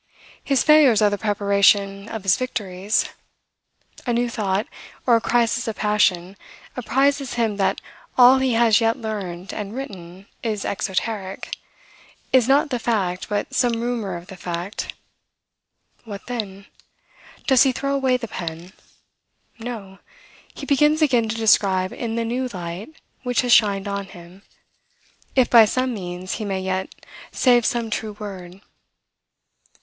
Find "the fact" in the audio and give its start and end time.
12.71-13.29, 14.25-14.95